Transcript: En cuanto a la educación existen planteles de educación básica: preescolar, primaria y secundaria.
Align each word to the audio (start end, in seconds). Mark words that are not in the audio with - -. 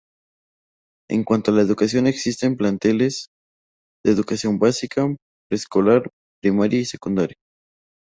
En 1.11 1.23
cuanto 1.23 1.51
a 1.51 1.53
la 1.53 1.61
educación 1.61 2.07
existen 2.07 2.57
planteles 2.57 3.27
de 4.03 4.11
educación 4.11 4.57
básica: 4.57 5.05
preescolar, 5.47 6.09
primaria 6.41 6.79
y 6.79 6.85
secundaria. 6.85 7.37